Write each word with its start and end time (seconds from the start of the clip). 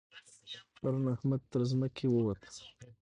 پرون 0.75 1.03
احمد 1.15 1.41
تر 1.51 1.61
ځمکې 1.71 2.05
ووت. 2.09 2.41